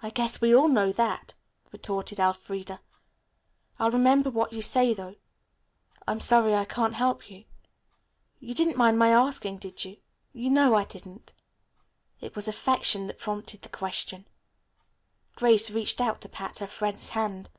[0.00, 1.34] "I guess we all know that,"
[1.72, 2.80] retorted Elfreda.
[3.76, 5.16] "I'll remember what you say, though.
[6.06, 7.44] I'm sorry I can't help you.
[8.38, 9.96] You didn't mind my asking, did you?"
[10.32, 11.32] "You know I didn't.
[12.20, 14.28] It was affection that prompted the question."
[15.34, 17.50] Grace reached out to pat her friend's hand.